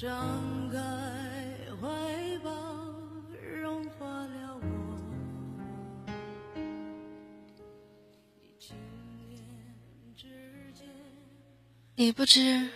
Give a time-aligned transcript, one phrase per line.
[0.00, 0.78] 张开
[1.78, 2.50] 怀抱，
[3.60, 4.98] 融化了我。
[11.96, 12.66] 你，不知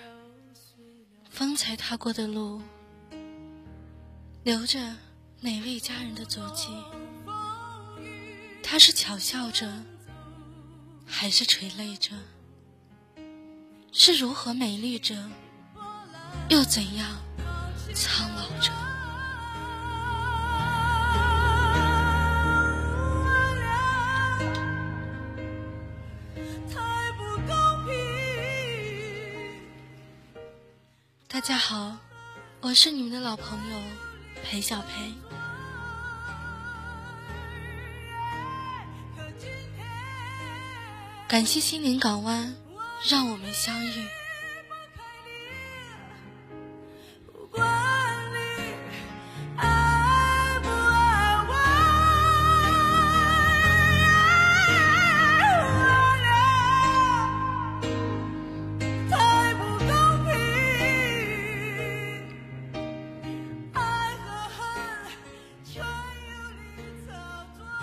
[1.31, 2.61] 方才踏过的路，
[4.43, 4.79] 留着
[5.41, 6.69] 哪位家人的足迹？
[8.63, 9.73] 他是巧笑着，
[11.07, 12.15] 还是垂泪着？
[13.93, 15.17] 是如何美丽着，
[16.49, 17.09] 又怎样
[17.95, 18.71] 苍老着？
[26.73, 27.93] 太不公平。
[31.29, 31.97] 大家好，
[32.61, 33.79] 我是你们的老朋友
[34.45, 35.13] 裴小培。
[41.27, 42.55] 感谢心灵港湾，
[43.09, 44.07] 让我们相遇。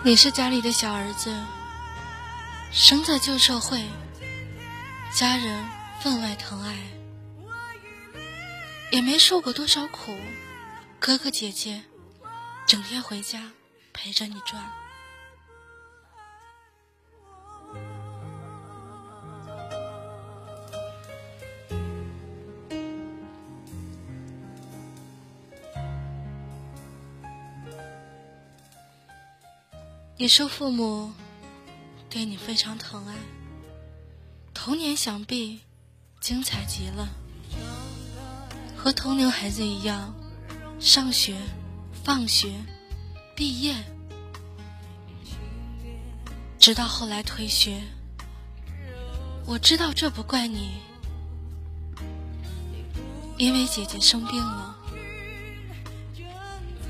[0.04, 1.32] 你是家里的小儿子，
[2.72, 3.86] 生在旧社会，
[5.14, 5.64] 家人
[6.02, 6.76] 分外疼爱，
[8.92, 10.18] 也没受过多少苦，
[11.00, 11.84] 哥哥姐姐
[12.66, 13.52] 整天回家
[13.94, 14.60] 陪着你转。
[30.22, 31.12] 你说父母
[32.08, 33.16] 对你非常疼爱，
[34.54, 35.62] 童年想必
[36.20, 37.10] 精彩极了，
[38.78, 40.14] 和同龄孩子一样，
[40.80, 41.36] 上学、
[42.04, 42.54] 放学、
[43.36, 43.76] 毕业，
[46.60, 47.82] 直到后来退学。
[49.48, 50.70] 我知道这不怪你，
[53.40, 54.76] 因为姐姐生病了，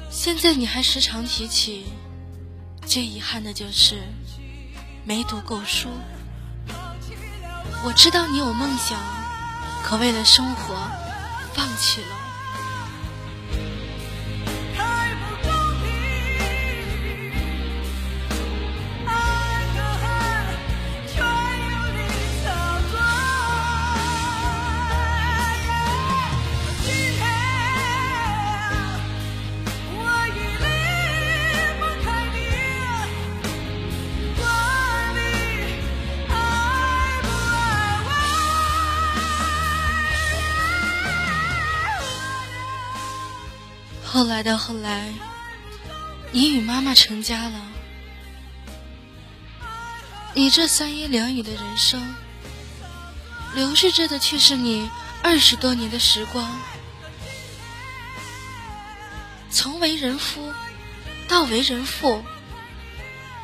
[0.09, 1.85] 现在你还时常提起。
[2.91, 4.03] 最遗憾的就是
[5.06, 5.88] 没读够书。
[7.85, 9.00] 我知道你有梦想，
[9.81, 10.75] 可为了生活
[11.53, 12.20] 放弃了。
[44.13, 45.13] 后来的后来，
[46.33, 47.61] 你与妈妈成家了。
[50.33, 52.13] 你这三言两语的人生，
[53.55, 54.91] 流逝着的却是你
[55.23, 56.59] 二十多年的时光。
[59.49, 60.51] 从为人夫
[61.29, 62.22] 到为人父，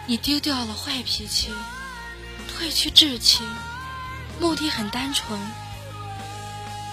[0.06, 1.50] 你丢掉了坏脾气，
[2.52, 3.42] 褪去稚气，
[4.42, 5.40] 目的很单纯，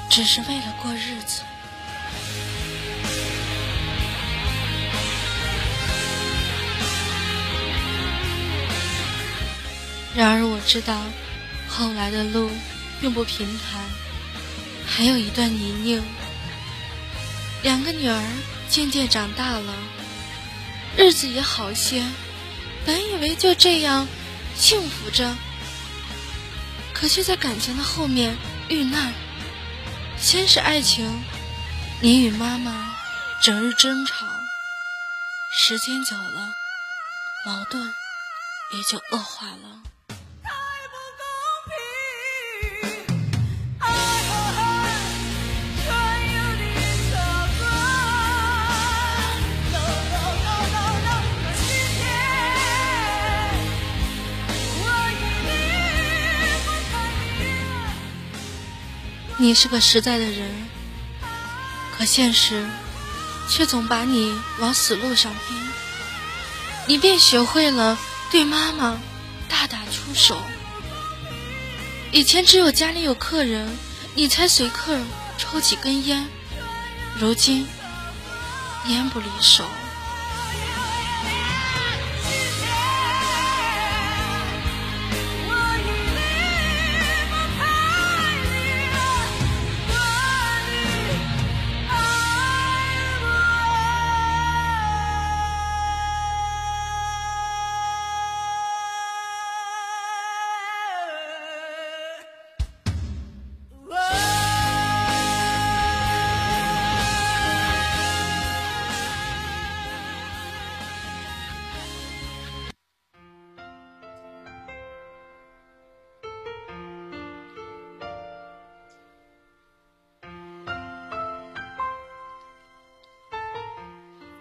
[0.09, 1.43] 只是为了过日子。
[10.25, 11.03] 然而我知道，
[11.69, 12.51] 后来的路
[12.99, 13.85] 并不平坦，
[14.87, 16.03] 还有一段泥泞。
[17.63, 18.23] 两个女儿
[18.71, 19.75] 渐渐长大了，
[20.97, 22.03] 日子也好些，
[22.87, 24.09] 本以为就这样
[24.57, 25.37] 幸福着，
[26.95, 28.35] 可却在感情的后面
[28.71, 29.13] 遇难。
[30.17, 31.23] 先是爱情，
[32.01, 32.97] 你与妈妈
[33.43, 34.25] 整日争吵，
[35.53, 36.55] 时间久了，
[37.45, 37.95] 矛盾
[38.73, 39.83] 也就恶化了。
[59.45, 59.55] 你。
[59.55, 60.51] 是个实在的人，
[61.97, 62.67] 可现实
[63.49, 65.55] 却总把你往死路上逼。
[66.87, 67.99] 你便学会了
[68.31, 69.01] 对妈妈
[69.49, 70.37] 大打出手。
[72.11, 73.79] 以前只有家里有客人，
[74.15, 74.99] 你才随客
[75.39, 76.27] 抽几根烟，
[77.19, 77.67] 如今
[78.87, 79.65] 烟不离手。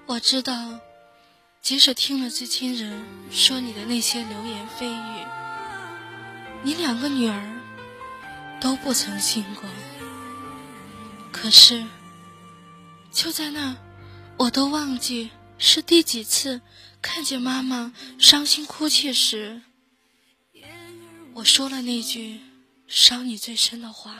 [0.05, 0.79] 我知道，
[1.61, 5.25] 即使听了最亲人说你的那些流言蜚语，
[6.61, 7.41] 你两个女儿
[8.59, 9.63] 都不曾信过。
[11.31, 11.85] 可是，
[13.11, 13.77] 就在那，
[14.38, 16.61] 我都忘记是第几次
[17.01, 19.61] 看见妈妈伤心哭泣时，
[21.33, 22.41] 我说了那句
[22.88, 24.17] 伤你最深的话，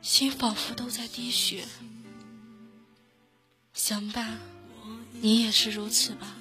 [0.00, 1.66] 心仿佛都在滴血。
[3.74, 4.38] 想吧，
[5.12, 6.36] 你也是如此吧。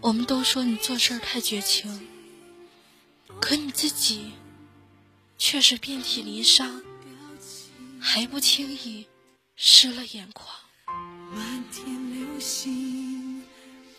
[0.00, 2.06] 我们都说你做事太绝情，
[3.40, 4.32] 可你自己
[5.36, 6.82] 却是遍体鳞伤，
[8.00, 9.06] 还不轻易
[9.56, 10.48] 湿了眼眶。
[11.34, 13.42] 满天流星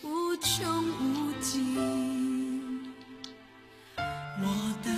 [0.02, 1.76] 无穷无尽，
[4.40, 4.97] 我的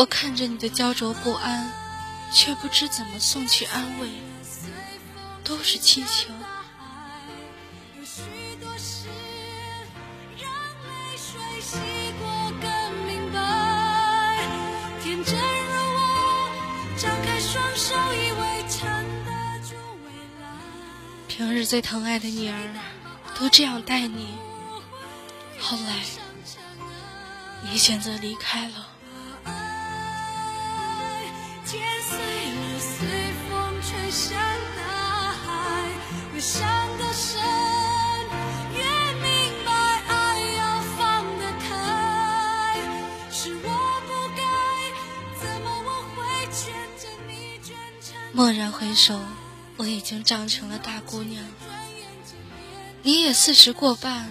[0.00, 1.70] 我看着你的焦灼不安，
[2.32, 4.08] 却不知怎么送去安慰，
[5.44, 6.32] 都是气球。
[21.28, 22.74] 平日最疼爱的女儿，
[23.38, 24.28] 都这样待你，
[25.60, 26.00] 后来
[27.70, 28.89] 你选择离开了。
[36.40, 36.66] 越伤
[36.96, 37.38] 得深，
[38.72, 38.82] 越
[39.12, 39.72] 明白
[40.08, 42.80] 爱要放得开。
[43.30, 44.42] 是我不该，
[45.38, 47.60] 怎么我会牵着你
[48.32, 49.20] 蓦然回首，
[49.76, 51.44] 我已经长成了大姑娘，
[53.02, 54.30] 你也四十过半，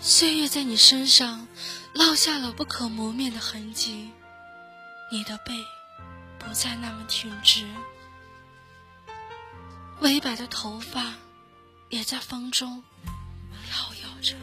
[0.00, 1.48] 岁月在你身上
[1.96, 4.12] 烙下了不可磨灭的痕迹，
[5.10, 5.52] 你的背
[6.38, 7.66] 不再那么挺直，
[10.02, 11.14] 微白的头发
[11.88, 12.82] 也在风中
[13.70, 14.34] 摇摇着。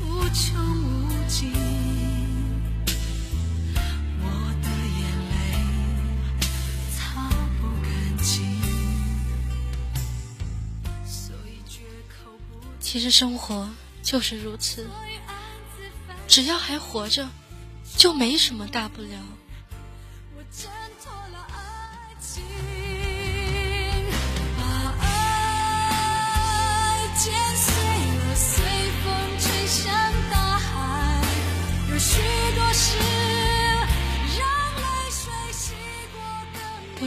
[0.00, 1.52] 无穷无尽，
[4.20, 4.24] 我
[4.62, 4.68] 的
[4.98, 5.34] 眼泪
[6.90, 7.30] 擦
[7.60, 7.88] 不干
[8.18, 8.60] 净，
[11.06, 13.70] 所以绝口不，其实生活
[14.02, 14.90] 就是如此。
[16.26, 17.28] 只要还活着，
[17.96, 19.18] 就没什么大不了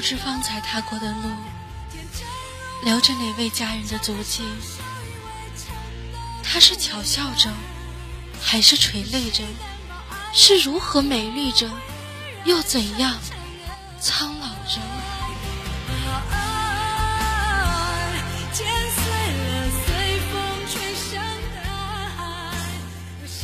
[0.05, 1.31] 知方才踏过的路，
[2.83, 4.43] 留着哪位家人的足迹？
[6.43, 7.49] 他是巧笑着，
[8.39, 9.43] 还是垂泪着？
[10.31, 11.67] 是如何美丽着，
[12.43, 13.17] 又怎样
[13.99, 14.79] 苍老着？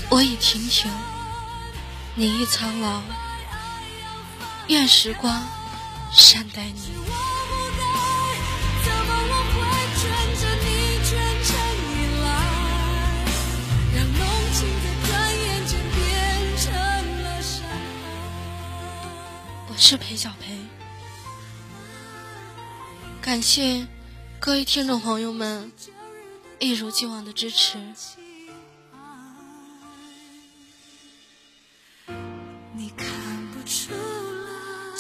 [0.10, 0.92] 我已亭亭，
[2.14, 3.02] 你亦苍老。
[4.68, 5.44] 愿时光
[6.14, 6.94] 善待你。
[7.06, 7.14] 我，
[19.78, 20.56] 是裴小培，
[23.20, 23.88] 感谢
[24.40, 25.72] 各位听众朋友们
[26.60, 27.78] 一如既往的支持。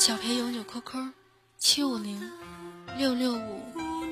[0.03, 1.13] 小培永久 QQ
[1.60, 2.20] 七五零
[2.98, 3.62] 六六五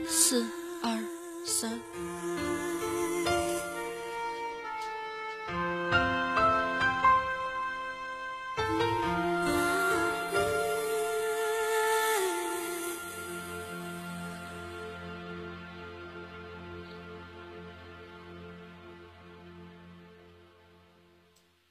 [0.08, 0.46] 四
[0.84, 1.03] 二
[1.48, 2.68] 三。